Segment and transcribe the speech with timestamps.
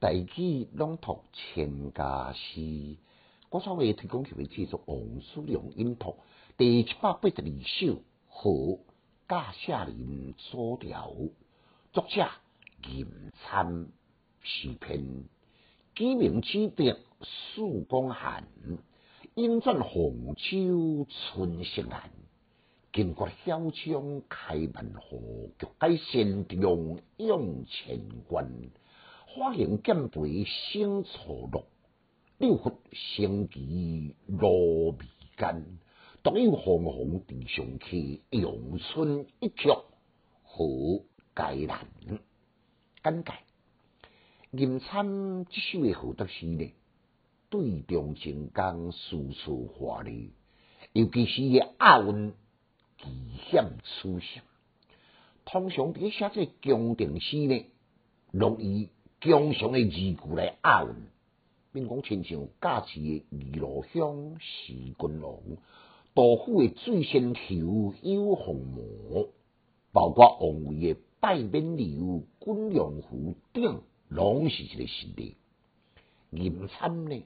[0.00, 2.96] 大器朗读千家诗，
[3.50, 6.14] 我稍微提供几位制作王叔良音图
[6.56, 8.78] 第七百八十二首和
[9.28, 11.12] 驾下林所调，
[11.92, 12.28] 作者
[12.88, 13.08] 吟
[13.42, 13.88] 参
[14.40, 15.24] 诗篇，
[15.96, 16.94] 鸡鸣之笛
[17.56, 18.46] 曙光寒，
[19.34, 22.02] 莺转红袖春色阑。
[22.92, 25.16] 经过嚣张开万河，
[25.58, 28.48] 玉带仙中涌乾关。
[29.38, 31.64] 花迎剑背生错落，
[32.38, 35.06] 六合升旗落眉
[35.36, 35.78] 间。
[36.24, 39.68] 独有红红地上去，阳春一曲
[40.42, 40.64] 好
[41.36, 41.68] 佳人。
[43.04, 43.32] 简介：
[44.50, 46.72] 吟参这首的好读诗呢，
[47.48, 50.32] 对中情感处处华丽，
[50.92, 52.32] 尤其是押韵
[53.00, 53.06] 奇
[53.52, 54.40] 险出色。
[55.44, 57.64] 通常伫写这宫廷诗呢，
[58.32, 58.88] 容易。
[59.20, 60.94] 强常的字句来押韵，
[61.72, 65.36] 并讲亲像驾驶的二路香是君王，
[66.14, 67.40] 杜甫的醉仙头
[68.02, 69.28] 有红魔，
[69.92, 75.34] 包括王维的拜冕楼、滚阳湖等，拢是一个实例。
[76.30, 77.24] 吟参呢，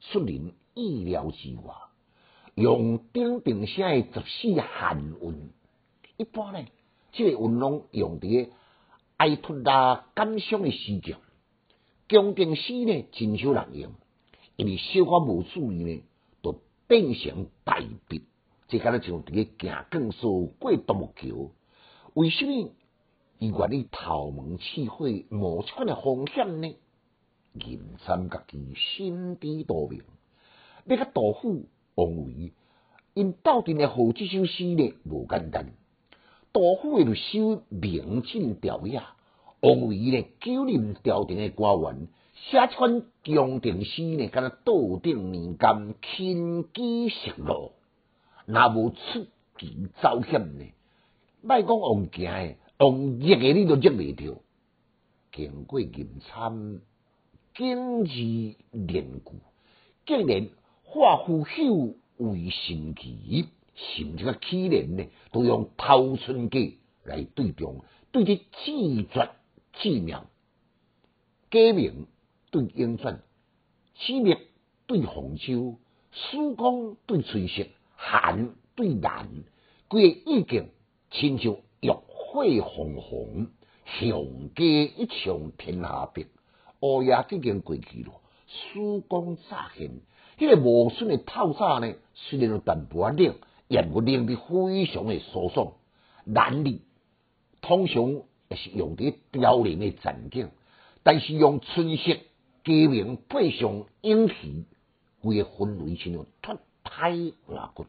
[0.00, 1.74] 出人意料之外，
[2.54, 5.50] 用顶顶声的十四汉韵，
[6.18, 6.66] 一般呢，
[7.12, 8.50] 这个韵拢用伫。
[9.24, 11.16] 爱脱拉感伤的诗句，
[12.10, 13.92] 宫廷诗呢真少人用，
[14.56, 16.02] 因为小可无注意呢，
[16.42, 18.26] 就变成败笔。
[18.68, 21.52] 即敢若像伫个行钢索过独木桥，
[22.12, 22.70] 为什么
[23.38, 26.76] 伊愿意头毛刺血冒出款的风险呢？
[27.54, 30.02] 吟参家己心知肚明，
[30.84, 31.64] 要甲杜甫、
[31.94, 32.52] 王维
[33.14, 35.72] 因斗阵的好这首诗呢，无简单。
[36.54, 39.16] 杜甫为了修明镜调雅，
[39.60, 47.72] 王维呢九林调停的官员，写款宫廷诗呢，敢若斗顶年间轻机石路，
[48.46, 49.26] 若无出
[49.58, 50.64] 奇遭险呢？
[51.42, 54.40] 莫讲王行诶，王热诶，你都热未着。
[55.32, 56.80] 经过吟参，
[57.56, 58.12] 经字
[58.70, 59.32] 练句，
[60.06, 60.48] 竟然
[60.84, 63.48] 化腐朽为神奇。
[63.74, 69.30] 甚至个起年呢，都用头春计来对中，对这气绝
[69.72, 70.26] 气妙，
[71.50, 72.06] 歌名
[72.52, 73.22] 对英传，
[73.96, 74.38] 气灭
[74.86, 75.78] 对红秋，
[76.12, 79.28] 曙光对翠色，寒对蓝，
[79.88, 80.70] 规个意境
[81.10, 83.48] 亲像浴火红红，
[83.98, 86.28] 雄家一场天下别，
[86.78, 88.12] 乌鸦已经过去了，
[88.46, 89.90] 曙光乍现，
[90.38, 93.34] 迄个无顺的透早呢，虽然有淡薄仔冷。
[93.68, 95.72] 也不令你非常的舒爽，
[96.24, 96.82] 难力
[97.60, 100.50] 通常也是用伫凋零的环境，
[101.02, 102.12] 但是用春色
[102.64, 104.64] 佳明配上英气，
[105.22, 107.86] 规个氛围亲像脱胎换骨。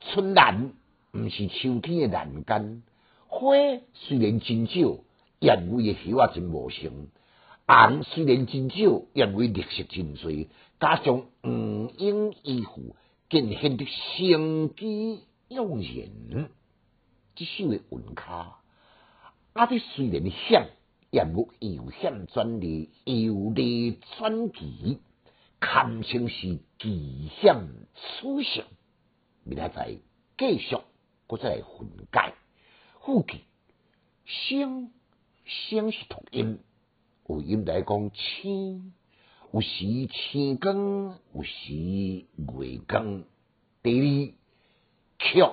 [0.00, 0.72] 春兰
[1.12, 2.82] 毋是秋天的栏杆，
[3.28, 3.54] 花
[3.92, 4.98] 虽然真少，
[5.40, 7.08] 燕尾的叶啊真无成。
[7.66, 10.30] 红虽然真少，燕尾绿色真多，
[10.80, 12.96] 加上黄莺依附。
[13.34, 16.50] 更显得生机盎然。
[17.34, 18.60] 这首的韵卡，
[19.54, 20.70] 阿弟虽然险，
[21.10, 25.00] 也无有险转利，有利转奇，
[25.58, 27.56] 堪称是奇险
[28.20, 28.62] 出色。
[29.42, 29.96] 明仔载
[30.38, 30.76] 继续，
[31.26, 32.34] 搁再来分解。
[33.00, 33.40] 副句，
[34.26, 34.92] 声
[35.44, 36.60] 声是读音，
[37.26, 38.94] 有音来讲清。
[39.54, 43.22] 有时天光，有时月光。
[43.84, 44.34] 第二
[45.20, 45.44] 曲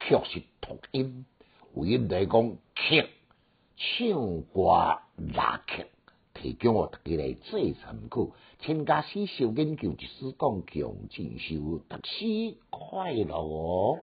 [0.00, 1.24] 曲是读音，
[1.74, 3.06] 为音来讲曲
[3.76, 4.98] 唱歌
[5.32, 5.86] 拉曲，
[6.34, 8.30] 提供我大家来做参考。
[8.58, 13.98] 请家师小研究，一时讲强进修，读书快乐哦。